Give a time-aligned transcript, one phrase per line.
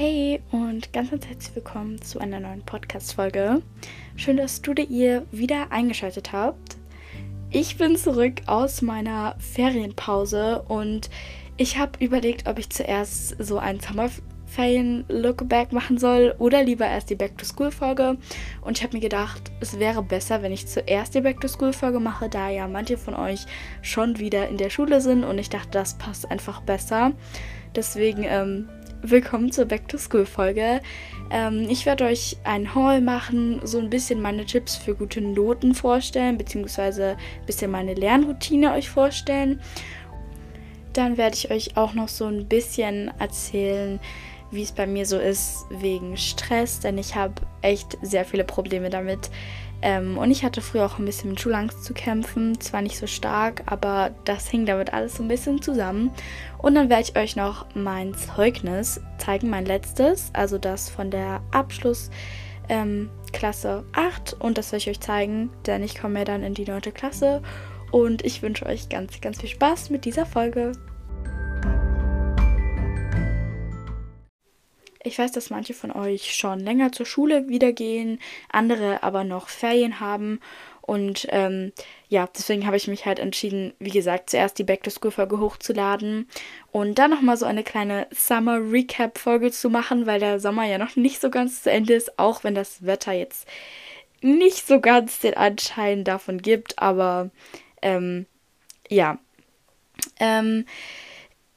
[0.00, 3.62] Hey und ganz, herzlich willkommen zu einer neuen Podcast-Folge.
[4.14, 6.76] Schön, dass du dir wieder eingeschaltet habt.
[7.50, 11.10] Ich bin zurück aus meiner Ferienpause und
[11.56, 17.16] ich habe überlegt, ob ich zuerst so ein Sommerferien-Lookback machen soll oder lieber erst die
[17.16, 18.18] Back-to-School-Folge.
[18.60, 22.50] Und ich habe mir gedacht, es wäre besser, wenn ich zuerst die Back-to-School-Folge mache, da
[22.50, 23.46] ja manche von euch
[23.82, 27.14] schon wieder in der Schule sind und ich dachte, das passt einfach besser.
[27.74, 28.68] Deswegen ähm,
[29.02, 30.80] willkommen zur Back to School Folge.
[31.30, 35.74] Ähm, ich werde euch ein Haul machen, so ein bisschen meine Tipps für gute Noten
[35.74, 39.60] vorstellen, beziehungsweise ein bisschen meine Lernroutine euch vorstellen.
[40.92, 44.00] Dann werde ich euch auch noch so ein bisschen erzählen,
[44.50, 48.90] wie es bei mir so ist wegen Stress, denn ich habe echt sehr viele Probleme
[48.90, 49.30] damit,
[49.80, 52.60] ähm, und ich hatte früher auch ein bisschen mit Schulangst zu kämpfen.
[52.60, 56.10] Zwar nicht so stark, aber das hing damit alles so ein bisschen zusammen.
[56.58, 61.40] Und dann werde ich euch noch mein Zeugnis zeigen, mein letztes, also das von der
[61.52, 62.10] Abschlussklasse
[62.68, 64.36] ähm, 8.
[64.40, 66.80] Und das werde ich euch zeigen, denn ich komme ja dann in die 9.
[66.92, 67.42] Klasse.
[67.92, 70.72] Und ich wünsche euch ganz, ganz viel Spaß mit dieser Folge.
[75.02, 78.18] Ich weiß, dass manche von euch schon länger zur Schule wieder gehen,
[78.50, 80.40] andere aber noch Ferien haben.
[80.88, 81.72] Und ähm,
[82.08, 86.28] ja, deswegen habe ich mich halt entschieden, wie gesagt, zuerst die Back-to-School-Folge hochzuladen
[86.72, 91.20] und dann nochmal so eine kleine Summer-Recap-Folge zu machen, weil der Sommer ja noch nicht
[91.20, 93.46] so ganz zu Ende ist, auch wenn das Wetter jetzt
[94.22, 96.78] nicht so ganz den Anschein davon gibt.
[96.78, 97.28] Aber
[97.82, 98.24] ähm,
[98.88, 99.18] ja.
[100.18, 100.64] Ähm,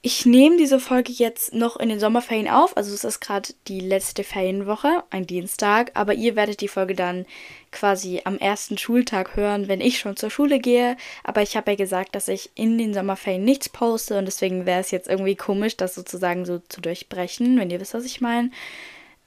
[0.04, 2.76] ich nehme diese Folge jetzt noch in den Sommerferien auf.
[2.76, 5.92] Also es ist gerade die letzte Ferienwoche, ein Dienstag.
[5.94, 7.28] Aber ihr werdet die Folge dann
[7.72, 10.98] quasi am ersten Schultag hören, wenn ich schon zur Schule gehe.
[11.24, 14.18] Aber ich habe ja gesagt, dass ich in den Sommerferien nichts poste.
[14.18, 17.94] Und deswegen wäre es jetzt irgendwie komisch, das sozusagen so zu durchbrechen, wenn ihr wisst,
[17.94, 18.50] was ich meine.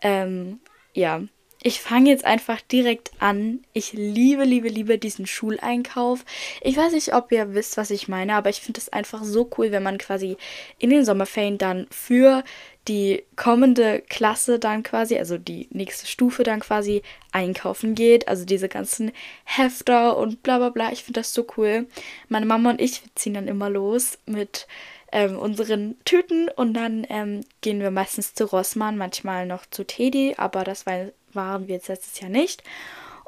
[0.00, 0.58] Ähm,
[0.92, 1.22] ja,
[1.67, 3.64] ich fange jetzt einfach direkt an.
[3.73, 6.23] Ich liebe, liebe, liebe diesen Schuleinkauf.
[6.61, 9.51] Ich weiß nicht, ob ihr wisst, was ich meine, aber ich finde es einfach so
[9.57, 10.36] cool, wenn man quasi
[10.79, 12.45] in den Sommerferien dann für
[12.86, 17.01] die kommende Klasse dann quasi, also die nächste Stufe dann quasi
[17.33, 18.29] einkaufen geht.
[18.29, 19.11] Also diese ganzen
[19.45, 20.92] Hefter und bla bla bla.
[20.92, 21.86] Ich finde das so cool.
[22.29, 24.67] Meine Mama und ich ziehen dann immer los mit
[25.13, 30.35] ähm, unseren Tüten und dann ähm, gehen wir meistens zu Rossmann, manchmal noch zu Teddy,
[30.36, 32.62] aber das war waren wir jetzt letztes Jahr nicht.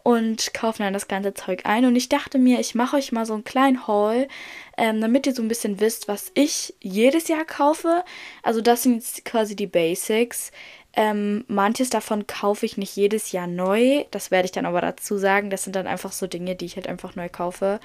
[0.03, 1.85] Und kaufen dann das ganze Zeug ein.
[1.85, 4.29] Und ich dachte mir, ich mache euch mal so einen kleinen Haul,
[4.77, 8.05] ähm, damit ihr so ein bisschen wisst, was ich jedes Jahr kaufe.
[8.45, 10.53] Also das sind jetzt quasi die Basics.
[10.95, 14.05] Ähm, manches davon kaufe ich nicht jedes Jahr neu.
[14.13, 15.51] Das werde ich dann aber dazu sagen.
[15.51, 17.81] Das sind dann einfach so Dinge, die ich halt einfach neu kaufe.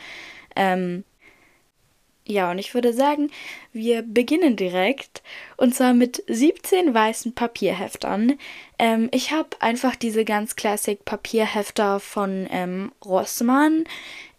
[0.56, 1.04] Ähm,
[2.26, 3.32] ja, und ich würde sagen,
[3.74, 5.24] wir beginnen direkt.
[5.58, 8.38] Und zwar mit 17 weißen Papierheftern.
[8.78, 13.86] Ähm, ich habe einfach diese ganz Classic Papierhefter von ähm, Rossmann.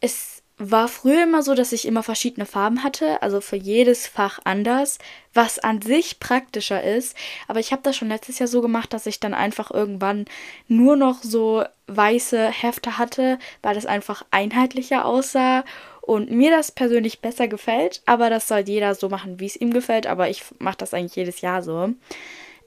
[0.01, 4.39] Es war früher immer so, dass ich immer verschiedene Farben hatte, also für jedes Fach
[4.45, 4.99] anders,
[5.35, 7.17] was an sich praktischer ist.
[7.49, 10.27] Aber ich habe das schon letztes Jahr so gemacht, dass ich dann einfach irgendwann
[10.69, 15.65] nur noch so weiße Hefte hatte, weil das einfach einheitlicher aussah
[16.03, 19.73] und mir das persönlich besser gefällt, aber das soll jeder so machen, wie es ihm
[19.73, 21.91] gefällt, aber ich mache das eigentlich jedes Jahr so.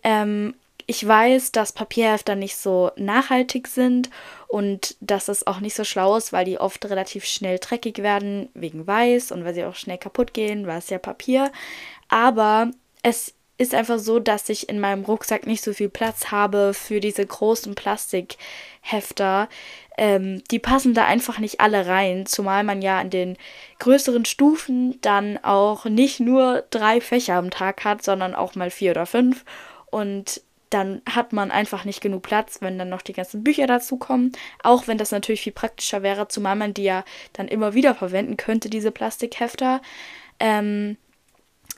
[0.03, 0.55] Ähm,
[0.87, 4.09] ich weiß, dass Papierhefter nicht so nachhaltig sind
[4.47, 8.49] und dass es auch nicht so schlau ist, weil die oft relativ schnell dreckig werden
[8.53, 11.51] wegen Weiß und weil sie auch schnell kaputt gehen, weil es ja Papier.
[12.07, 12.71] Aber
[13.01, 16.99] es ist einfach so, dass ich in meinem Rucksack nicht so viel Platz habe für
[16.99, 19.47] diese großen Plastikhefter.
[19.97, 23.37] Ähm, die passen da einfach nicht alle rein, zumal man ja in den
[23.79, 28.91] größeren Stufen dann auch nicht nur drei Fächer am Tag hat, sondern auch mal vier
[28.91, 29.45] oder fünf.
[29.89, 33.95] Und dann hat man einfach nicht genug Platz, wenn dann noch die ganzen Bücher dazu
[33.95, 34.33] kommen.
[34.63, 38.35] Auch wenn das natürlich viel praktischer wäre, zumal man die ja dann immer wieder verwenden
[38.35, 39.81] könnte, diese Plastikhefter.
[40.41, 40.97] Ähm,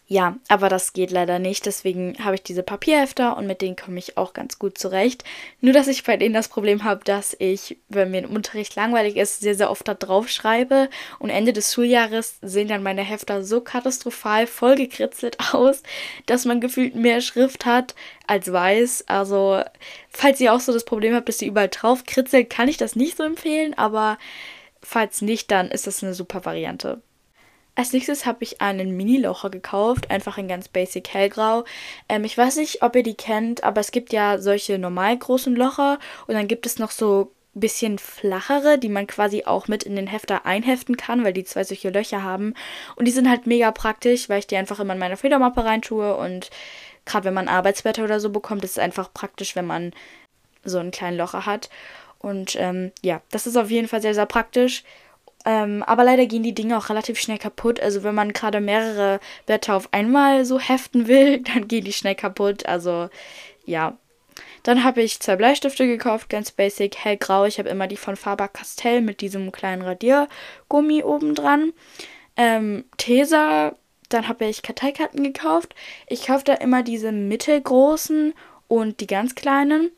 [0.10, 1.66] ja, aber das geht leider nicht.
[1.66, 5.26] Deswegen habe ich diese Papierhefter und mit denen komme ich auch ganz gut zurecht.
[5.60, 9.18] Nur, dass ich bei denen das Problem habe, dass ich, wenn mir im Unterricht langweilig
[9.18, 10.90] ist, sehr, sehr oft da drauf schreibe.
[11.20, 15.84] Und Ende des Schuljahres sehen dann meine Hefter so katastrophal vollgekritzelt aus,
[16.26, 17.94] dass man gefühlt mehr Schrift hat
[18.28, 19.10] als weiß.
[19.10, 19.62] Also,
[20.10, 22.96] falls ihr auch so das Problem habt, dass sie überall drauf kritzelt, kann ich das
[22.96, 23.74] nicht so empfehlen.
[23.78, 24.18] Aber
[24.82, 27.02] falls nicht, dann ist das eine super Variante.
[27.78, 31.64] Als nächstes habe ich einen Mini-Locher gekauft, einfach in ganz basic hellgrau.
[32.10, 35.56] Ähm, ich weiß nicht, ob ihr die kennt, aber es gibt ja solche normal großen
[35.56, 39.96] Locher und dann gibt es noch so bisschen flachere, die man quasi auch mit in
[39.96, 42.56] den Hefter einheften kann, weil die zwei solche Löcher haben.
[42.96, 46.18] Und die sind halt mega praktisch, weil ich die einfach immer in meine Federmappe reintue
[46.18, 46.50] und
[47.06, 49.94] gerade wenn man Arbeitsblätter oder so bekommt, ist es einfach praktisch, wenn man
[50.64, 51.70] so einen kleinen Locher hat.
[52.18, 54.84] Und ähm, ja, das ist auf jeden Fall sehr, sehr praktisch.
[55.48, 57.80] Ähm, aber leider gehen die Dinge auch relativ schnell kaputt.
[57.80, 62.16] Also wenn man gerade mehrere Blätter auf einmal so heften will, dann gehen die schnell
[62.16, 62.66] kaputt.
[62.66, 63.10] Also
[63.66, 63.98] ja.
[64.64, 67.46] Dann habe ich zwei Bleistifte gekauft, ganz basic, hellgrau.
[67.46, 71.72] Ich habe immer die von Faber Castell mit diesem kleinen Radiergummi oben dran.
[72.36, 73.76] Ähm, Tesa,
[74.10, 75.74] dann habe ich Karteikarten gekauft.
[76.08, 78.34] Ich kaufe da immer diese mittelgroßen
[78.68, 79.92] und die ganz kleinen.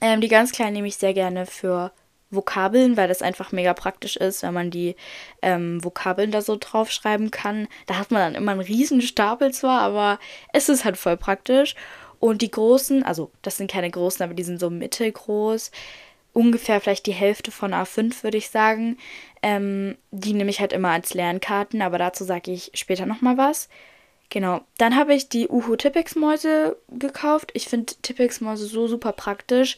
[0.00, 1.92] Ähm, die ganz kleinen nehme ich sehr gerne für
[2.32, 4.96] Vokabeln, weil das einfach mega praktisch ist, wenn man die
[5.42, 7.68] ähm, Vokabeln da so draufschreiben kann.
[7.86, 10.18] Da hat man dann immer einen riesen Stapel zwar, aber
[10.52, 11.74] es ist halt voll praktisch.
[12.18, 15.72] Und die großen, also das sind keine großen, aber die sind so mittelgroß,
[16.32, 18.96] ungefähr vielleicht die Hälfte von A5, würde ich sagen.
[19.42, 23.68] Ähm, die nehme ich halt immer als Lernkarten, aber dazu sage ich später nochmal was.
[24.32, 24.62] Genau.
[24.78, 27.50] Dann habe ich die Uhu Tippex-Mäuse gekauft.
[27.52, 29.76] Ich finde Tippex-Mäuse so super praktisch.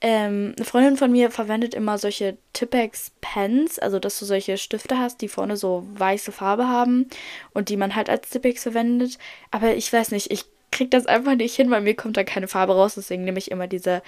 [0.00, 5.20] Ähm, eine Freundin von mir verwendet immer solche Tippex-Pens, also dass du solche Stifte hast,
[5.20, 7.10] die vorne so weiße Farbe haben
[7.52, 9.18] und die man halt als Tippex verwendet.
[9.50, 12.48] Aber ich weiß nicht, ich kriege das einfach nicht hin, weil mir kommt da keine
[12.48, 12.94] Farbe raus.
[12.94, 14.00] Deswegen nehme ich immer diese,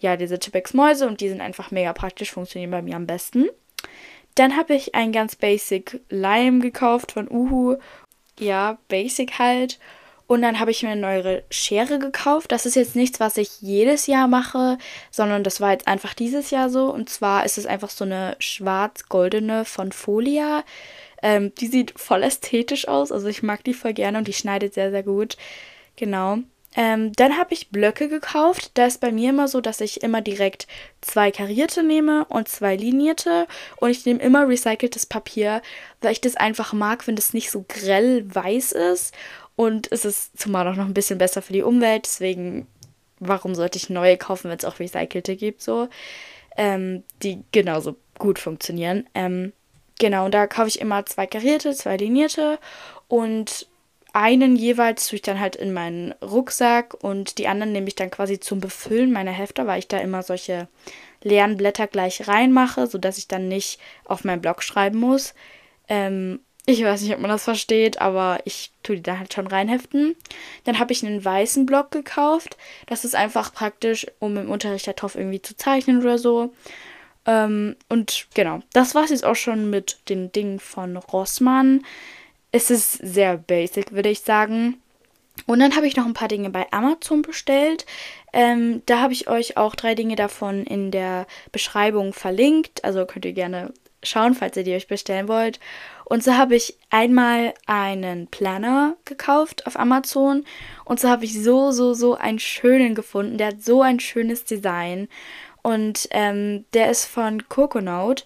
[0.00, 3.50] ja, diese Tippex-Mäuse und die sind einfach mega praktisch, funktionieren bei mir am besten.
[4.34, 7.76] Dann habe ich ein ganz basic Lime gekauft von Uhu
[8.38, 9.78] ja, basic halt.
[10.26, 12.50] Und dann habe ich mir eine neue Schere gekauft.
[12.50, 14.76] Das ist jetzt nichts, was ich jedes Jahr mache,
[15.10, 16.92] sondern das war jetzt einfach dieses Jahr so.
[16.92, 20.64] Und zwar ist es einfach so eine schwarz-goldene von Folia.
[21.22, 23.12] Ähm, die sieht voll ästhetisch aus.
[23.12, 25.36] Also ich mag die voll gerne und die schneidet sehr, sehr gut.
[25.94, 26.38] Genau.
[26.76, 28.70] Ähm, dann habe ich Blöcke gekauft.
[28.74, 30.66] Da ist bei mir immer so, dass ich immer direkt
[31.00, 33.46] zwei karierte nehme und zwei linierte.
[33.76, 35.62] Und ich nehme immer recyceltes Papier,
[36.02, 39.14] weil ich das einfach mag, wenn das nicht so grell weiß ist.
[39.56, 42.04] Und es ist zumal auch noch ein bisschen besser für die Umwelt.
[42.04, 42.66] Deswegen,
[43.20, 45.88] warum sollte ich neue kaufen, wenn es auch recycelte gibt, so.
[46.58, 49.06] Ähm, die genauso gut funktionieren.
[49.14, 49.52] Ähm,
[49.98, 52.58] genau, und da kaufe ich immer zwei karierte, zwei linierte.
[53.08, 53.66] Und
[54.16, 58.10] einen jeweils tue ich dann halt in meinen Rucksack und die anderen nehme ich dann
[58.10, 60.68] quasi zum Befüllen meiner Hefte, weil ich da immer solche
[61.22, 65.34] leeren Blätter gleich reinmache, sodass ich dann nicht auf meinen Blog schreiben muss.
[65.88, 69.48] Ähm, ich weiß nicht, ob man das versteht, aber ich tue die da halt schon
[69.48, 70.16] reinheften.
[70.64, 72.56] Dann habe ich einen weißen Block gekauft.
[72.86, 76.54] Das ist einfach praktisch, um im Unterricht darauf irgendwie zu zeichnen oder so.
[77.26, 81.84] Ähm, und genau, das war es jetzt auch schon mit den Dingen von Rossmann
[82.52, 84.80] es ist sehr basic, würde ich sagen.
[85.46, 87.84] Und dann habe ich noch ein paar Dinge bei Amazon bestellt.
[88.32, 92.84] Ähm, da habe ich euch auch drei Dinge davon in der Beschreibung verlinkt.
[92.84, 93.72] Also könnt ihr gerne
[94.02, 95.60] schauen, falls ihr die euch bestellen wollt.
[96.04, 100.44] Und so habe ich einmal einen Planner gekauft auf Amazon.
[100.84, 103.38] Und so habe ich so, so, so einen schönen gefunden.
[103.38, 105.08] Der hat so ein schönes Design.
[105.62, 108.24] Und ähm, der ist von Coconut.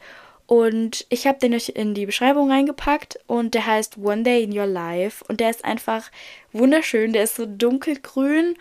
[0.51, 4.59] Und ich habe den euch in die Beschreibung reingepackt und der heißt One Day in
[4.59, 6.11] Your Life und der ist einfach
[6.53, 7.13] wunderschön.
[7.13, 8.57] Der ist so dunkelgrün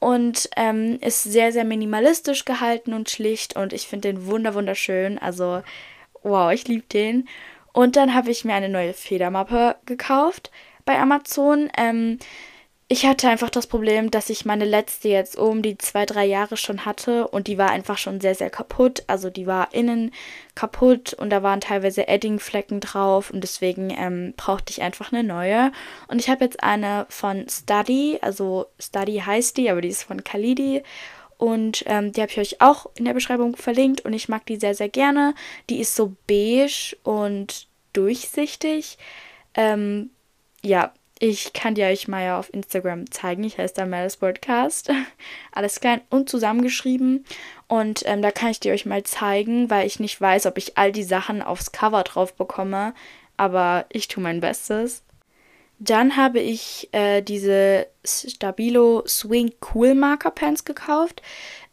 [0.00, 5.18] und ähm, ist sehr, sehr minimalistisch gehalten und schlicht und ich finde den wunder wunderschön.
[5.18, 5.62] Also,
[6.22, 7.26] wow, ich liebe den.
[7.72, 10.50] Und dann habe ich mir eine neue Federmappe gekauft
[10.84, 11.70] bei Amazon.
[11.74, 12.18] Ähm,
[12.92, 16.56] ich hatte einfach das Problem, dass ich meine letzte jetzt um die zwei, drei Jahre
[16.56, 19.04] schon hatte und die war einfach schon sehr, sehr kaputt.
[19.06, 20.10] Also die war innen
[20.56, 25.70] kaputt und da waren teilweise Eddingflecken drauf und deswegen ähm, brauchte ich einfach eine neue.
[26.08, 30.24] Und ich habe jetzt eine von Study, also Study heißt die, aber die ist von
[30.24, 30.82] Kalidi.
[31.38, 34.56] Und ähm, die habe ich euch auch in der Beschreibung verlinkt und ich mag die
[34.56, 35.36] sehr, sehr gerne.
[35.68, 38.98] Die ist so beige und durchsichtig.
[39.54, 40.10] Ähm,
[40.64, 43.44] ja, ich kann die euch mal ja auf Instagram zeigen.
[43.44, 44.90] Ich heiße da Melis Podcast.
[45.52, 47.26] Alles klein und zusammengeschrieben.
[47.68, 50.78] Und ähm, da kann ich die euch mal zeigen, weil ich nicht weiß, ob ich
[50.78, 52.94] all die Sachen aufs Cover drauf bekomme.
[53.36, 55.02] Aber ich tue mein Bestes.
[55.78, 61.20] Dann habe ich äh, diese Stabilo Swing Cool Marker Pens gekauft.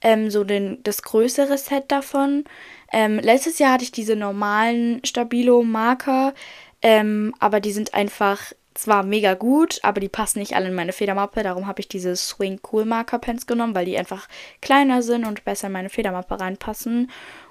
[0.02, 2.44] Ähm, so den, das größere Set davon.
[2.92, 6.34] Ähm, letztes Jahr hatte ich diese normalen Stabilo Marker.
[6.82, 10.94] Ähm, aber die sind einfach zwar mega gut, aber die passen nicht alle in meine
[10.94, 11.44] Federmappe.
[11.44, 14.28] Darum habe ich diese Swing Cool Marker Pens genommen, weil die einfach
[14.62, 17.10] kleiner sind und besser in meine Federmappe reinpassen.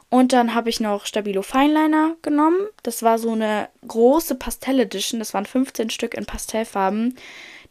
[0.09, 2.69] Und dann habe ich noch Stabilo Fineliner genommen.
[2.83, 5.19] Das war so eine große Pastell Edition.
[5.19, 7.17] Das waren 15 Stück in Pastellfarben.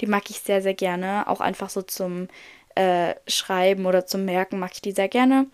[0.01, 1.27] Die mag ich sehr, sehr gerne.
[1.27, 2.27] Auch einfach so zum
[2.75, 5.47] äh, Schreiben oder zum Merken mag ich die sehr gerne.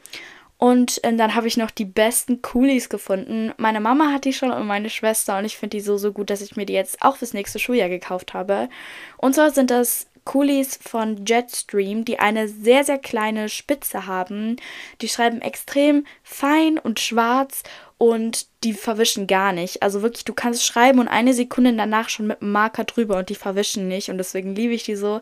[0.63, 3.51] Und äh, dann habe ich noch die besten Coolies gefunden.
[3.58, 6.30] Meine Mama hat die schon und meine Schwester und ich finde die so, so gut,
[6.30, 8.70] dass ich mir die jetzt auch fürs nächste Schuljahr gekauft habe.
[9.18, 14.58] Und zwar sind das Kulis von Jetstream, die eine sehr, sehr kleine Spitze haben.
[15.01, 17.63] Die schreiben extrem fein und schwarz
[17.98, 19.82] und die verwischen gar nicht.
[19.82, 23.30] Also wirklich, du kannst schreiben und eine Sekunde danach schon mit einem Marker drüber und
[23.30, 24.10] die verwischen nicht.
[24.10, 25.22] Und deswegen liebe ich die so.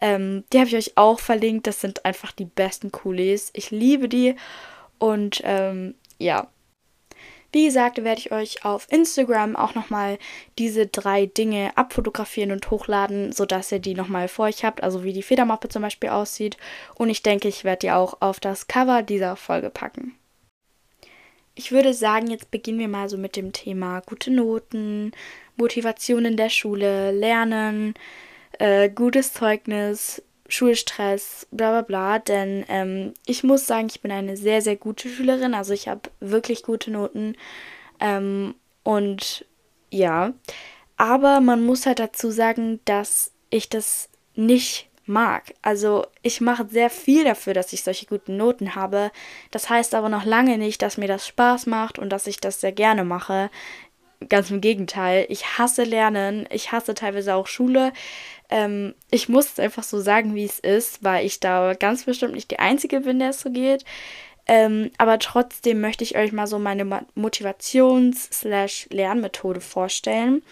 [0.00, 1.66] Ähm, die habe ich euch auch verlinkt.
[1.66, 3.50] Das sind einfach die besten Kulis.
[3.54, 4.36] Ich liebe die.
[4.98, 6.48] Und ähm, ja,
[7.50, 10.18] wie gesagt, werde ich euch auf Instagram auch nochmal
[10.58, 15.14] diese drei Dinge abfotografieren und hochladen, sodass ihr die nochmal vor euch habt, also wie
[15.14, 16.58] die Federmappe zum Beispiel aussieht.
[16.94, 20.14] Und ich denke, ich werde die auch auf das Cover dieser Folge packen.
[21.54, 25.12] Ich würde sagen, jetzt beginnen wir mal so mit dem Thema gute Noten,
[25.56, 27.94] Motivation in der Schule, Lernen,
[28.58, 32.18] äh, gutes Zeugnis, Schulstress, bla bla bla.
[32.18, 35.54] Denn ähm, ich muss sagen, ich bin eine sehr, sehr gute Schülerin.
[35.54, 37.36] Also ich habe wirklich gute Noten.
[38.00, 39.44] Ähm, und
[39.90, 40.32] ja,
[40.96, 45.54] aber man muss halt dazu sagen, dass ich das nicht mag.
[45.62, 49.10] Also ich mache sehr viel dafür, dass ich solche guten Noten habe.
[49.50, 52.60] Das heißt aber noch lange nicht, dass mir das Spaß macht und dass ich das
[52.60, 53.50] sehr gerne mache.
[54.28, 57.92] Ganz im Gegenteil, ich hasse Lernen, ich hasse teilweise auch Schule.
[58.50, 62.34] Ähm, ich muss es einfach so sagen, wie es ist, weil ich da ganz bestimmt
[62.34, 63.84] nicht die Einzige bin, der es so geht.
[64.46, 70.42] Ähm, aber trotzdem möchte ich euch mal so meine Motivations-Lernmethode vorstellen.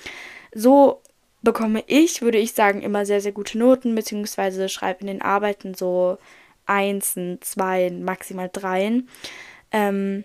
[0.54, 1.00] So
[1.42, 5.74] bekomme ich, würde ich sagen, immer sehr, sehr gute Noten, beziehungsweise schreibe in den Arbeiten
[5.74, 6.18] so
[6.66, 9.08] Einsen, Zweien, maximal Dreien.
[9.72, 10.24] Ähm,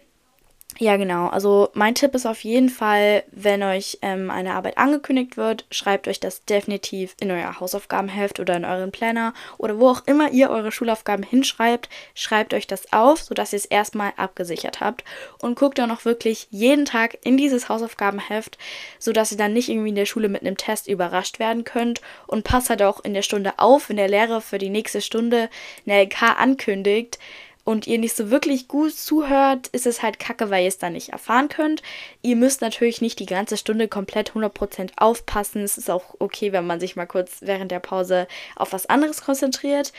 [0.82, 1.28] ja, genau.
[1.28, 6.08] Also mein Tipp ist auf jeden Fall, wenn euch ähm, eine Arbeit angekündigt wird, schreibt
[6.08, 10.50] euch das definitiv in euer Hausaufgabenheft oder in euren Planner oder wo auch immer ihr
[10.50, 15.04] eure Schulaufgaben hinschreibt, schreibt euch das auf, sodass ihr es erstmal abgesichert habt
[15.38, 18.58] und guckt dann auch wirklich jeden Tag in dieses Hausaufgabenheft,
[18.98, 22.44] sodass ihr dann nicht irgendwie in der Schule mit einem Test überrascht werden könnt und
[22.44, 25.52] passt halt auch in der Stunde auf, wenn der Lehrer für die nächste Stunde
[25.86, 27.20] eine LK ankündigt
[27.64, 30.94] und ihr nicht so wirklich gut zuhört, ist es halt kacke, weil ihr es dann
[30.94, 31.84] nicht erfahren könnt.
[32.22, 35.62] Ihr müsst natürlich nicht die ganze Stunde komplett 100% aufpassen.
[35.64, 39.22] Es ist auch okay, wenn man sich mal kurz während der Pause auf was anderes
[39.22, 39.94] konzentriert.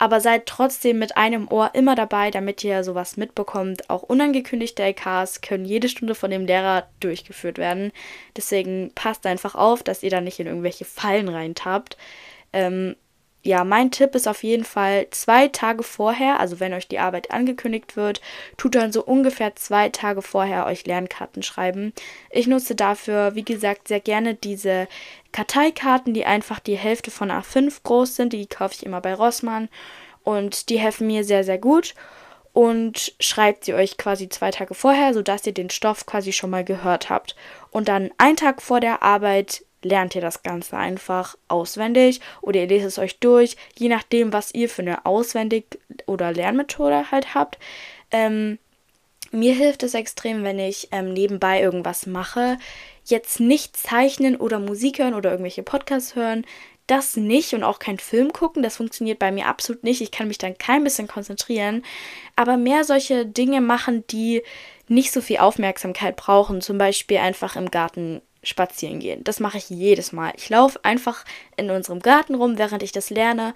[0.00, 3.90] Aber seid trotzdem mit einem Ohr immer dabei, damit ihr sowas mitbekommt.
[3.90, 7.90] Auch unangekündigte LKs können jede Stunde von dem Lehrer durchgeführt werden.
[8.36, 11.96] Deswegen passt einfach auf, dass ihr da nicht in irgendwelche Fallen reintappt.
[12.52, 12.94] Ähm,
[13.42, 17.30] ja, mein Tipp ist auf jeden Fall zwei Tage vorher, also wenn euch die Arbeit
[17.30, 18.20] angekündigt wird,
[18.56, 21.92] tut dann so ungefähr zwei Tage vorher euch Lernkarten schreiben.
[22.30, 24.88] Ich nutze dafür, wie gesagt, sehr gerne diese
[25.32, 28.32] Karteikarten, die einfach die Hälfte von A5 groß sind.
[28.32, 29.68] Die kaufe ich immer bei Rossmann
[30.24, 31.94] und die helfen mir sehr, sehr gut.
[32.52, 36.64] Und schreibt sie euch quasi zwei Tage vorher, sodass ihr den Stoff quasi schon mal
[36.64, 37.36] gehört habt.
[37.70, 42.68] Und dann einen Tag vor der Arbeit lernt ihr das Ganze einfach auswendig oder ihr
[42.68, 47.58] lest es euch durch, je nachdem, was ihr für eine Auswendig- oder Lernmethode halt habt.
[48.10, 48.58] Ähm,
[49.30, 52.58] mir hilft es extrem, wenn ich ähm, nebenbei irgendwas mache.
[53.04, 56.44] Jetzt nicht zeichnen oder Musik hören oder irgendwelche Podcasts hören.
[56.86, 58.62] Das nicht und auch kein Film gucken.
[58.62, 60.00] Das funktioniert bei mir absolut nicht.
[60.00, 61.84] Ich kann mich dann kein bisschen konzentrieren.
[62.36, 64.42] Aber mehr solche Dinge machen, die
[64.88, 66.62] nicht so viel Aufmerksamkeit brauchen.
[66.62, 69.24] Zum Beispiel einfach im Garten spazieren gehen.
[69.24, 70.32] Das mache ich jedes Mal.
[70.36, 71.24] Ich laufe einfach
[71.56, 73.54] in unserem Garten rum, während ich das lerne.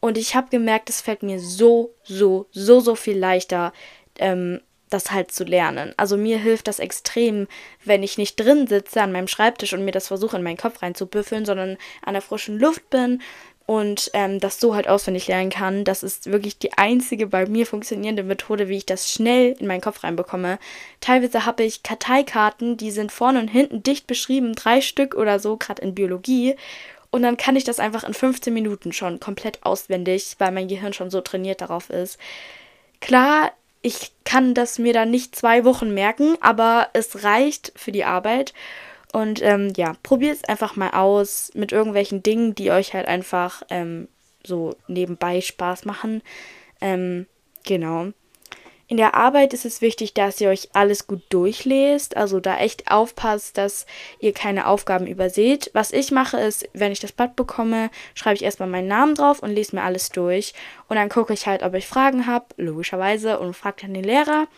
[0.00, 3.72] Und ich habe gemerkt, es fällt mir so, so, so, so viel leichter,
[4.18, 4.60] ähm,
[4.90, 5.92] das halt zu lernen.
[5.96, 7.48] Also mir hilft das extrem,
[7.84, 10.82] wenn ich nicht drin sitze an meinem Schreibtisch und mir das versuche in meinen Kopf
[10.82, 13.20] reinzubüffeln, sondern an der frischen Luft bin,
[13.66, 15.84] und ähm, das so halt auswendig lernen kann.
[15.84, 19.80] Das ist wirklich die einzige bei mir funktionierende Methode, wie ich das schnell in meinen
[19.80, 20.58] Kopf reinbekomme.
[21.00, 25.56] Teilweise habe ich Karteikarten, die sind vorne und hinten dicht beschrieben, drei Stück oder so,
[25.56, 26.56] gerade in Biologie.
[27.10, 30.92] Und dann kann ich das einfach in 15 Minuten schon komplett auswendig, weil mein Gehirn
[30.92, 32.18] schon so trainiert darauf ist.
[33.00, 38.04] Klar, ich kann das mir dann nicht zwei Wochen merken, aber es reicht für die
[38.04, 38.52] Arbeit.
[39.14, 43.62] Und ähm, ja, probiert es einfach mal aus mit irgendwelchen Dingen, die euch halt einfach
[43.70, 44.08] ähm,
[44.42, 46.20] so nebenbei Spaß machen.
[46.80, 47.26] Ähm,
[47.64, 48.08] genau.
[48.88, 52.90] In der Arbeit ist es wichtig, dass ihr euch alles gut durchlest, also da echt
[52.90, 53.86] aufpasst, dass
[54.18, 55.70] ihr keine Aufgaben überseht.
[55.74, 59.44] Was ich mache ist, wenn ich das Blatt bekomme, schreibe ich erstmal meinen Namen drauf
[59.44, 60.54] und lese mir alles durch.
[60.88, 64.48] Und dann gucke ich halt, ob ich Fragen habe, logischerweise, und frage dann den Lehrer.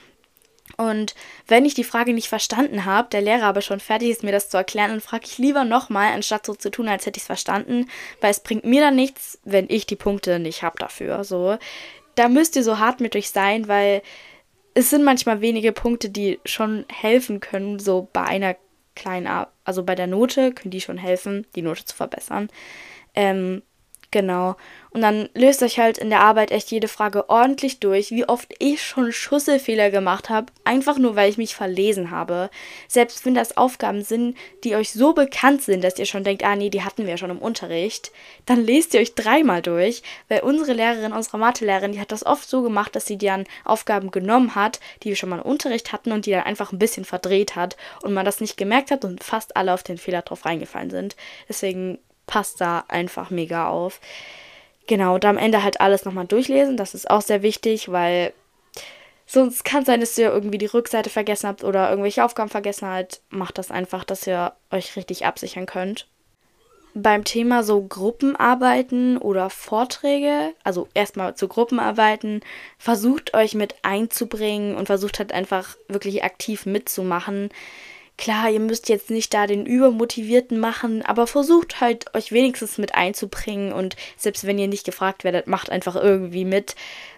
[0.76, 1.14] Und
[1.46, 4.50] wenn ich die Frage nicht verstanden habe, der Lehrer aber schon fertig ist, mir das
[4.50, 7.26] zu erklären, dann frage ich lieber nochmal, anstatt so zu tun, als hätte ich es
[7.26, 7.88] verstanden,
[8.20, 11.24] weil es bringt mir dann nichts, wenn ich die Punkte nicht habe dafür.
[11.24, 11.56] So,
[12.16, 14.02] da müsst ihr so hart mit euch sein, weil
[14.74, 18.56] es sind manchmal wenige Punkte, die schon helfen können, so bei einer
[18.94, 22.48] kleinen, also bei der Note können die schon helfen, die Note zu verbessern.
[23.14, 23.62] Ähm,
[24.16, 24.56] Genau.
[24.92, 28.50] Und dann löst euch halt in der Arbeit echt jede Frage ordentlich durch, wie oft
[28.58, 32.48] ich schon Schusselfehler gemacht habe, einfach nur weil ich mich verlesen habe.
[32.88, 36.56] Selbst wenn das Aufgaben sind, die euch so bekannt sind, dass ihr schon denkt, ah
[36.56, 38.10] nee, die hatten wir ja schon im Unterricht,
[38.46, 42.48] dann lest ihr euch dreimal durch, weil unsere Lehrerin, unsere Mathelehrerin, die hat das oft
[42.48, 46.10] so gemacht, dass sie dann Aufgaben genommen hat, die wir schon mal im Unterricht hatten
[46.10, 49.22] und die dann einfach ein bisschen verdreht hat und man das nicht gemerkt hat und
[49.22, 51.16] fast alle auf den Fehler drauf reingefallen sind.
[51.50, 54.00] Deswegen passt da einfach mega auf.
[54.86, 56.76] Genau, und am Ende halt alles nochmal durchlesen.
[56.76, 58.32] Das ist auch sehr wichtig, weil
[59.26, 62.88] sonst kann es sein, dass ihr irgendwie die Rückseite vergessen habt oder irgendwelche Aufgaben vergessen
[62.88, 63.20] habt.
[63.30, 66.06] Macht das einfach, dass ihr euch richtig absichern könnt.
[66.98, 72.40] Beim Thema so Gruppenarbeiten oder Vorträge, also erstmal zu Gruppenarbeiten,
[72.78, 77.50] versucht euch mit einzubringen und versucht halt einfach wirklich aktiv mitzumachen.
[78.18, 82.94] Klar, ihr müsst jetzt nicht da den Übermotivierten machen, aber versucht halt euch wenigstens mit
[82.94, 86.76] einzubringen und selbst wenn ihr nicht gefragt werdet, macht einfach irgendwie mit,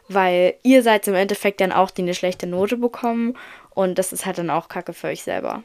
[0.09, 3.37] weil ihr seid im Endeffekt dann auch, die eine schlechte Note bekommen
[3.71, 5.63] und das ist halt dann auch Kacke für euch selber.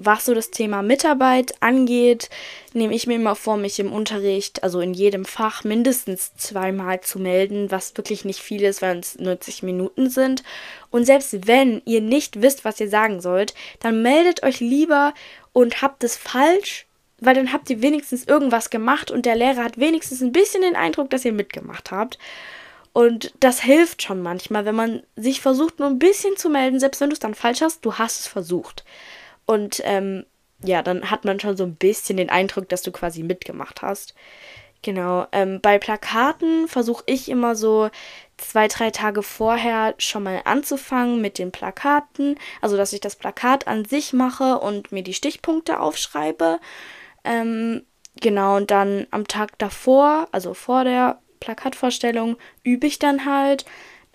[0.00, 2.30] Was so das Thema Mitarbeit angeht,
[2.72, 7.18] nehme ich mir immer vor, mich im Unterricht, also in jedem Fach, mindestens zweimal zu
[7.18, 10.44] melden, was wirklich nicht viel ist, weil es 90 Minuten sind.
[10.92, 15.14] Und selbst wenn ihr nicht wisst, was ihr sagen sollt, dann meldet euch lieber
[15.52, 16.86] und habt es falsch,
[17.18, 20.76] weil dann habt ihr wenigstens irgendwas gemacht und der Lehrer hat wenigstens ein bisschen den
[20.76, 22.20] Eindruck, dass ihr mitgemacht habt.
[22.92, 27.00] Und das hilft schon manchmal, wenn man sich versucht, nur ein bisschen zu melden, selbst
[27.00, 28.84] wenn du es dann falsch hast, du hast es versucht.
[29.48, 30.26] Und ähm,
[30.62, 34.14] ja, dann hat man schon so ein bisschen den Eindruck, dass du quasi mitgemacht hast.
[34.82, 35.26] Genau.
[35.32, 37.88] Ähm, bei Plakaten versuche ich immer so
[38.36, 42.38] zwei, drei Tage vorher schon mal anzufangen mit den Plakaten.
[42.60, 46.60] Also, dass ich das Plakat an sich mache und mir die Stichpunkte aufschreibe.
[47.24, 47.86] Ähm,
[48.20, 53.64] genau, und dann am Tag davor, also vor der Plakatvorstellung, übe ich dann halt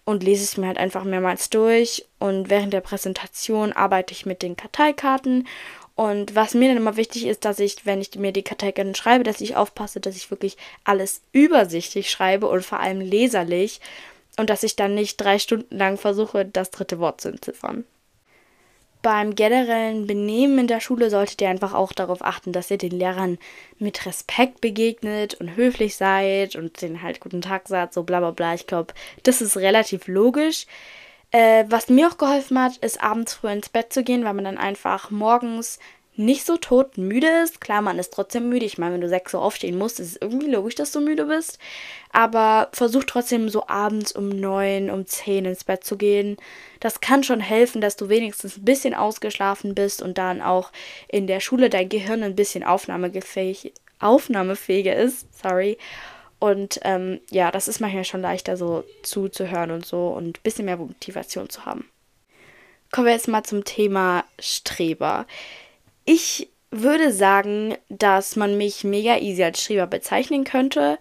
[0.06, 2.06] und lese es mir halt einfach mehrmals durch.
[2.20, 5.48] Und während der Präsentation arbeite ich mit den Karteikarten.
[5.96, 9.24] Und was mir dann immer wichtig ist, dass ich, wenn ich mir die Karteikarten schreibe,
[9.24, 13.80] dass ich aufpasse, dass ich wirklich alles übersichtlich schreibe und vor allem leserlich.
[14.38, 17.86] Und dass ich dann nicht drei Stunden lang versuche, das dritte Wort zu entziffern
[19.04, 22.98] beim generellen Benehmen in der Schule solltet ihr einfach auch darauf achten, dass ihr den
[22.98, 23.38] Lehrern
[23.78, 28.32] mit Respekt begegnet und höflich seid und denen halt guten Tag sagt, so bla bla
[28.32, 28.56] bla.
[28.56, 30.66] Ich glaube, das ist relativ logisch.
[31.32, 34.46] Äh, was mir auch geholfen hat, ist abends früh ins Bett zu gehen, weil man
[34.46, 35.80] dann einfach morgens
[36.16, 37.60] nicht so todmüde ist.
[37.62, 38.66] Klar, man ist trotzdem müde.
[38.66, 41.26] Ich meine, wenn du 6 Uhr aufstehen musst, ist es irgendwie logisch, dass du müde
[41.26, 41.60] bist.
[42.12, 46.38] Aber versuch trotzdem so abends um 9, um 10 ins Bett zu gehen.
[46.80, 50.72] Das kann schon helfen, dass du wenigstens ein bisschen ausgeschlafen bist und dann auch
[51.08, 55.28] in der Schule dein Gehirn ein bisschen aufnahmefähig, aufnahmefähiger ist.
[55.36, 55.78] Sorry.
[56.40, 60.66] Und ähm, ja, das ist manchmal schon leichter so zuzuhören und so und ein bisschen
[60.66, 61.90] mehr Motivation zu haben.
[62.92, 65.26] Kommen wir jetzt mal zum Thema Streber.
[66.06, 70.98] Ich würde sagen, dass man mich mega easy als Streber bezeichnen könnte,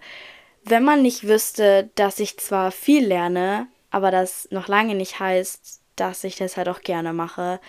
[0.63, 5.81] wenn man nicht wüsste, dass ich zwar viel lerne, aber das noch lange nicht heißt,
[5.95, 7.59] dass ich das halt auch gerne mache.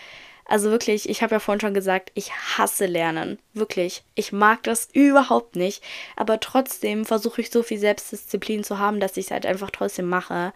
[0.46, 3.38] Also wirklich, ich habe ja vorhin schon gesagt, ich hasse Lernen.
[3.54, 4.04] Wirklich.
[4.14, 5.82] Ich mag das überhaupt nicht.
[6.16, 10.06] Aber trotzdem versuche ich so viel Selbstdisziplin zu haben, dass ich es halt einfach trotzdem
[10.06, 10.52] mache.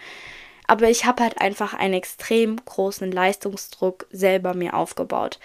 [0.67, 5.39] Aber ich habe halt einfach einen extrem großen Leistungsdruck selber mir aufgebaut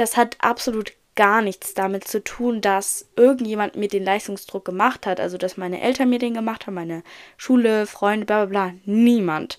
[0.00, 5.20] das hat absolut gar nichts damit zu tun, dass irgendjemand mir den Leistungsdruck gemacht hat,
[5.20, 7.02] also dass meine Eltern mir den gemacht haben, meine
[7.36, 8.74] Schule, Freunde, bla bla bla.
[8.86, 9.58] Niemand.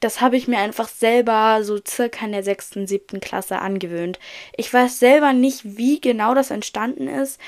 [0.00, 4.18] Das habe ich mir einfach selber so circa in der sechsten, siebten Klasse angewöhnt.
[4.56, 7.38] Ich weiß selber nicht, wie genau das entstanden ist,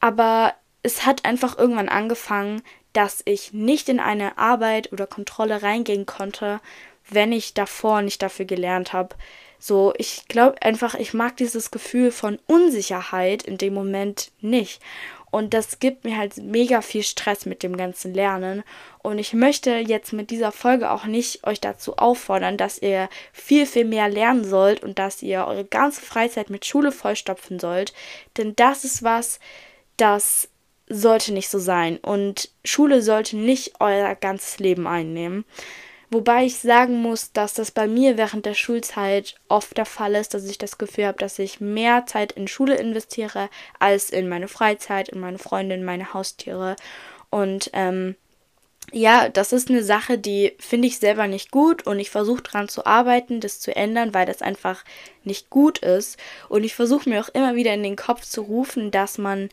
[0.00, 2.62] aber es hat einfach irgendwann angefangen,
[2.92, 6.60] dass ich nicht in eine Arbeit oder Kontrolle reingehen konnte,
[7.08, 9.14] wenn ich davor nicht dafür gelernt habe.
[9.64, 14.82] So, ich glaube einfach, ich mag dieses Gefühl von Unsicherheit in dem Moment nicht.
[15.30, 18.64] Und das gibt mir halt mega viel Stress mit dem ganzen Lernen.
[19.04, 23.64] Und ich möchte jetzt mit dieser Folge auch nicht euch dazu auffordern, dass ihr viel,
[23.64, 27.94] viel mehr lernen sollt und dass ihr eure ganze Freizeit mit Schule vollstopfen sollt.
[28.38, 29.38] Denn das ist was,
[29.96, 30.48] das
[30.88, 31.98] sollte nicht so sein.
[31.98, 35.44] Und Schule sollte nicht euer ganzes Leben einnehmen.
[36.12, 40.34] Wobei ich sagen muss, dass das bei mir während der Schulzeit oft der Fall ist,
[40.34, 43.48] dass ich das Gefühl habe, dass ich mehr Zeit in Schule investiere
[43.78, 46.76] als in meine Freizeit, in meine Freunde, in meine Haustiere.
[47.30, 48.14] Und ähm,
[48.92, 52.68] ja, das ist eine Sache, die finde ich selber nicht gut und ich versuche daran
[52.68, 54.84] zu arbeiten, das zu ändern, weil das einfach
[55.24, 56.18] nicht gut ist.
[56.50, 59.48] Und ich versuche mir auch immer wieder in den Kopf zu rufen, dass man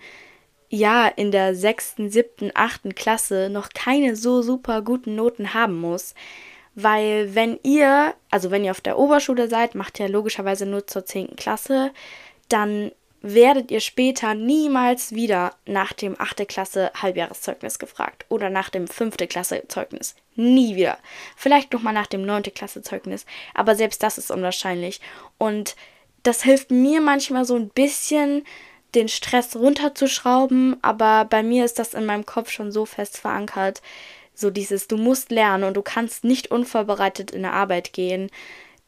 [0.70, 6.14] ja in der sechsten, siebten, achten Klasse noch keine so super guten Noten haben muss.
[6.76, 11.06] Weil wenn ihr, also wenn ihr auf der Oberschule seid, macht ihr logischerweise nur zur
[11.06, 11.92] zehnten Klasse,
[12.48, 16.48] dann werdet ihr später niemals wieder nach dem 8.
[16.48, 19.18] Klasse Halbjahreszeugnis gefragt oder nach dem 5.
[19.28, 20.16] Klasse Zeugnis.
[20.36, 20.98] Nie wieder.
[21.36, 22.44] Vielleicht nochmal nach dem 9.
[22.56, 25.02] Klasse Zeugnis, aber selbst das ist unwahrscheinlich.
[25.38, 25.76] Und
[26.24, 28.46] das hilft mir manchmal so ein bisschen,
[28.96, 33.82] den Stress runterzuschrauben, aber bei mir ist das in meinem Kopf schon so fest verankert.
[34.34, 38.30] So dieses, du musst lernen und du kannst nicht unvorbereitet in der Arbeit gehen,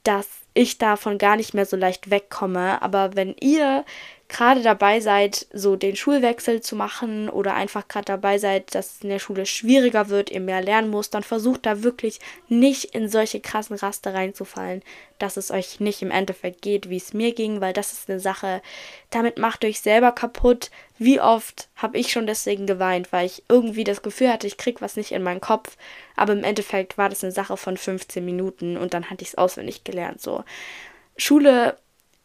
[0.03, 2.81] dass ich davon gar nicht mehr so leicht wegkomme.
[2.81, 3.85] Aber wenn ihr
[4.31, 9.01] gerade dabei seid, so den Schulwechsel zu machen oder einfach gerade dabei seid, dass es
[9.01, 13.09] in der Schule schwieriger wird, ihr mehr lernen müsst, dann versucht da wirklich nicht in
[13.09, 14.83] solche krassen Raster reinzufallen,
[15.19, 18.21] dass es euch nicht im Endeffekt geht, wie es mir ging, weil das ist eine
[18.21, 18.61] Sache,
[19.09, 20.71] damit macht euch selber kaputt.
[20.97, 24.81] Wie oft habe ich schon deswegen geweint, weil ich irgendwie das Gefühl hatte, ich krieg
[24.81, 25.75] was nicht in meinen Kopf,
[26.15, 29.37] aber im Endeffekt war das eine Sache von 15 Minuten und dann hatte ich es
[29.37, 30.45] auswendig gelernt so.
[31.17, 31.75] Schule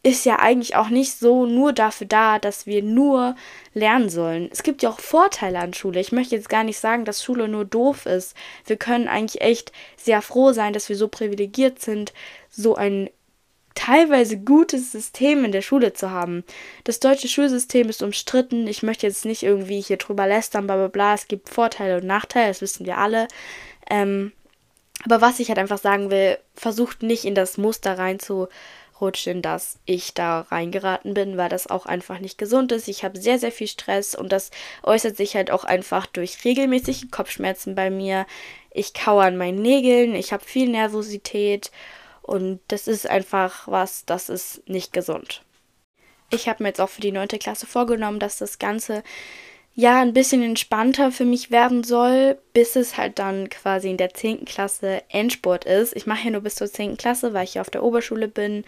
[0.07, 3.35] ist ja eigentlich auch nicht so nur dafür da, dass wir nur
[3.75, 4.49] lernen sollen.
[4.53, 5.99] Es gibt ja auch Vorteile an Schule.
[5.99, 8.37] Ich möchte jetzt gar nicht sagen, dass Schule nur doof ist.
[8.67, 12.13] Wir können eigentlich echt sehr froh sein, dass wir so privilegiert sind,
[12.49, 13.11] so ein
[13.75, 16.45] teilweise gutes System in der Schule zu haben.
[16.85, 18.69] Das deutsche Schulsystem ist umstritten.
[18.69, 21.15] Ich möchte jetzt nicht irgendwie hier drüber lästern, bla bla bla.
[21.15, 23.27] Es gibt Vorteile und Nachteile, das wissen wir alle.
[23.91, 24.31] Ähm,
[25.05, 28.21] aber was ich halt einfach sagen will, versucht nicht in das Muster rein
[28.97, 32.89] zu rutsche, in das ich da reingeraten bin, weil das auch einfach nicht gesund ist.
[32.89, 34.51] Ich habe sehr, sehr viel Stress und das
[34.83, 38.27] äußert sich halt auch einfach durch regelmäßige Kopfschmerzen bei mir.
[38.71, 41.71] Ich kaue an meinen Nägeln, ich habe viel Nervosität
[42.23, 45.43] und das ist einfach was, das ist nicht gesund.
[46.31, 47.29] Ich habe mir jetzt auch für die 9.
[47.29, 49.05] Klasse vorgenommen, dass das Ganze
[49.77, 54.15] ja ein bisschen entspannter für mich werden soll, bis es halt dann quasi in der
[54.15, 54.47] 10.
[54.47, 55.95] Klasse Endsport ist.
[55.95, 56.97] Ich mache ja nur bis zur 10.
[56.97, 58.65] Klasse, weil ich ja auf der Oberschule bin.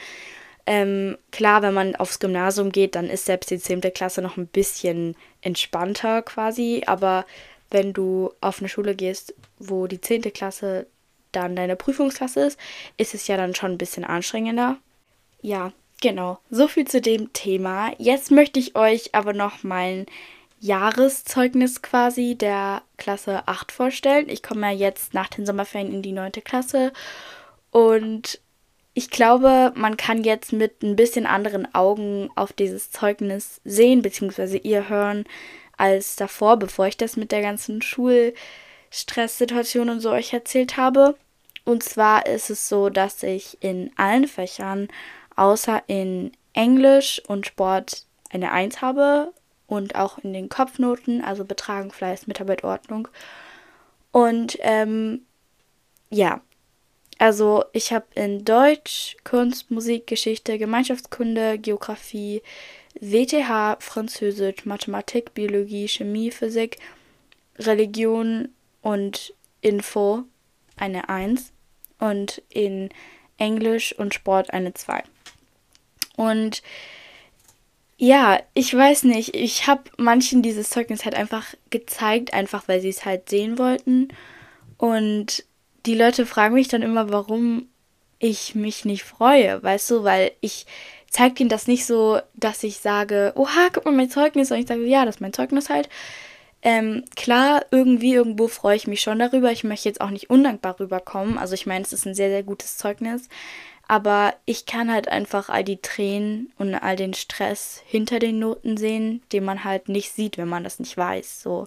[0.67, 3.81] Ähm, klar, wenn man aufs Gymnasium geht, dann ist selbst die 10.
[3.95, 6.83] Klasse noch ein bisschen entspannter quasi.
[6.87, 7.25] Aber
[7.71, 10.31] wenn du auf eine Schule gehst, wo die 10.
[10.35, 10.87] Klasse
[11.33, 12.61] dann deine Prüfungsklasse ist,
[12.99, 14.77] ist es ja dann schon ein bisschen anstrengender.
[15.41, 16.39] Ja, genau.
[16.51, 17.93] So viel zu dem Thema.
[17.97, 20.05] Jetzt möchte ich euch aber noch meinen
[20.61, 24.29] Jahreszeugnis quasi der Klasse 8 vorstellen.
[24.29, 26.33] Ich komme ja jetzt nach den Sommerferien in die 9.
[26.45, 26.93] Klasse
[27.71, 28.41] und
[28.95, 34.57] ich glaube, man kann jetzt mit ein bisschen anderen Augen auf dieses Zeugnis sehen, beziehungsweise
[34.57, 35.25] ihr hören,
[35.77, 41.15] als davor, bevor ich das mit der ganzen Schulstresssituation und so euch erzählt habe.
[41.65, 44.89] Und zwar ist es so, dass ich in allen Fächern,
[45.37, 49.33] außer in Englisch und Sport, eine 1 habe
[49.69, 53.07] und auch in den Kopfnoten, also Betragen, Fleiß, Mitarbeit, Ordnung.
[54.11, 55.21] Und ähm,
[56.11, 56.41] ja,
[57.19, 62.43] also ich habe in Deutsch, Kunst, Musik, Geschichte, Gemeinschaftskunde, Geografie,
[63.01, 66.79] WTH, Französisch, Mathematik, Biologie, Chemie, Physik,
[67.59, 68.49] Religion
[68.83, 70.25] und Info
[70.77, 71.53] eine 1
[71.99, 72.89] und in
[73.37, 75.03] Englisch und Sport eine 2.
[76.17, 76.63] Und
[77.99, 79.35] ja, ich weiß nicht.
[79.35, 84.09] Ich habe manchen dieses Zeugnis halt einfach gezeigt, einfach weil sie es halt sehen wollten.
[84.77, 85.45] Und
[85.85, 87.69] die Leute fragen mich dann immer, warum
[88.21, 90.67] ich mich nicht freue, weißt du, weil ich
[91.11, 94.67] zeige ihnen das nicht so, dass ich sage, oha, guck mal mein Zeugnis, und ich
[94.67, 95.89] sage, ja, das ist mein Zeugnis halt.
[96.63, 99.53] Ähm, klar, irgendwie, irgendwo freue ich mich schon darüber.
[99.53, 101.39] Ich möchte jetzt auch nicht undankbar rüberkommen.
[101.39, 103.29] Also ich meine, es ist ein sehr, sehr gutes Zeugnis.
[103.89, 108.77] Aber ich kann halt einfach all die Tränen und all den Stress hinter den Noten
[108.77, 111.43] sehen, den man halt nicht sieht, wenn man das nicht weiß.
[111.43, 111.67] So.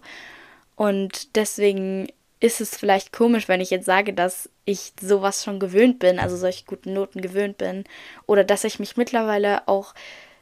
[0.76, 2.08] Und deswegen
[2.40, 6.38] ist es vielleicht komisch, wenn ich jetzt sage, dass ich sowas schon gewöhnt bin, also
[6.38, 7.86] solche guten Noten gewöhnt bin.
[8.28, 9.96] Oder dass ich mich mittlerweile auch,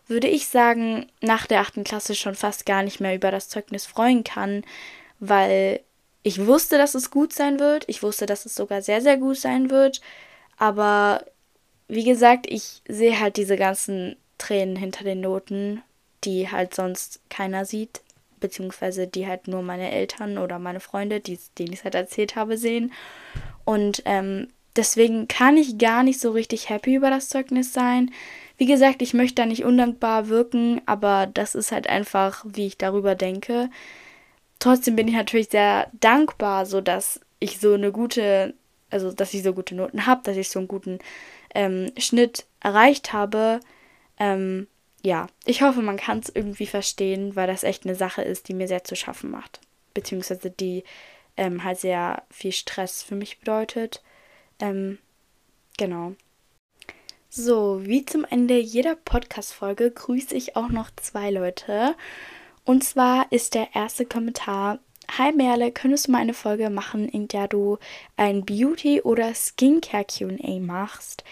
[0.07, 3.85] würde ich sagen, nach der achten Klasse schon fast gar nicht mehr über das Zeugnis
[3.85, 4.63] freuen kann,
[5.19, 5.79] weil
[6.23, 7.85] ich wusste, dass es gut sein wird.
[7.87, 10.01] Ich wusste, dass es sogar sehr, sehr gut sein wird.
[10.57, 11.23] Aber
[11.89, 15.81] wie gesagt, ich sehe halt diese ganzen Tränen hinter den Noten,
[16.23, 18.01] die halt sonst keiner sieht,
[18.39, 22.35] beziehungsweise die halt nur meine Eltern oder meine Freunde, die, denen ich es halt erzählt
[22.35, 22.93] habe, sehen.
[23.65, 28.11] Und ähm, deswegen kann ich gar nicht so richtig happy über das Zeugnis sein.
[28.57, 32.77] Wie gesagt, ich möchte da nicht undankbar wirken, aber das ist halt einfach, wie ich
[32.77, 33.69] darüber denke.
[34.59, 38.53] Trotzdem bin ich natürlich sehr dankbar, so dass ich so eine gute,
[38.91, 40.99] also dass ich so gute Noten habe, dass ich so einen guten
[41.53, 43.59] ähm, Schnitt erreicht habe.
[44.17, 44.67] Ähm,
[45.03, 48.53] ja, ich hoffe, man kann es irgendwie verstehen, weil das echt eine Sache ist, die
[48.53, 49.61] mir sehr zu schaffen macht.
[49.93, 50.83] Beziehungsweise die
[51.37, 54.03] ähm, halt sehr viel Stress für mich bedeutet.
[54.59, 54.97] Ähm,
[55.77, 56.13] genau.
[57.29, 61.95] So, wie zum Ende jeder Podcast-Folge grüße ich auch noch zwei Leute.
[62.65, 64.79] Und zwar ist der erste Kommentar:
[65.17, 67.79] Hi Merle, könntest du mal eine Folge machen, in der du
[68.15, 71.23] ein Beauty- oder Skincare QA machst?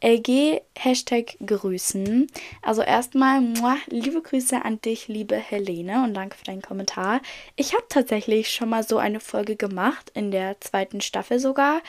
[0.00, 2.28] LG Hashtag Grüßen.
[2.62, 7.20] Also erstmal, muah, liebe Grüße an dich, liebe Helene, und danke für deinen Kommentar.
[7.54, 11.82] Ich habe tatsächlich schon mal so eine Folge gemacht, in der zweiten Staffel sogar.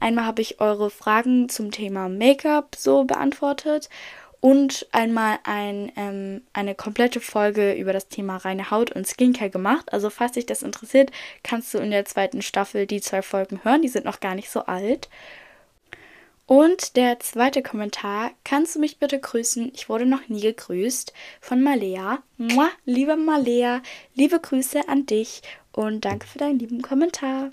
[0.00, 3.90] Einmal habe ich eure Fragen zum Thema Make-up so beantwortet
[4.40, 9.92] und einmal ein, ähm, eine komplette Folge über das Thema reine Haut und Skincare gemacht.
[9.92, 11.10] Also falls dich das interessiert,
[11.42, 13.82] kannst du in der zweiten Staffel die zwei Folgen hören.
[13.82, 15.08] Die sind noch gar nicht so alt.
[16.46, 19.72] Und der zweite Kommentar, kannst du mich bitte grüßen?
[19.74, 21.12] Ich wurde noch nie gegrüßt.
[21.40, 22.22] Von Malea.
[22.36, 23.82] Mua, liebe Malea,
[24.14, 27.50] liebe Grüße an dich und danke für deinen lieben Kommentar.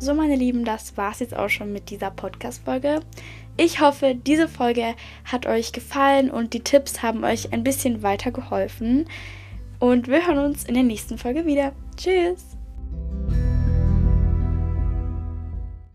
[0.00, 3.00] So, meine Lieben, das war's jetzt auch schon mit dieser Podcast-Folge.
[3.56, 9.06] Ich hoffe, diese Folge hat euch gefallen und die Tipps haben euch ein bisschen weitergeholfen.
[9.80, 11.72] Und wir hören uns in der nächsten Folge wieder.
[11.96, 12.56] Tschüss!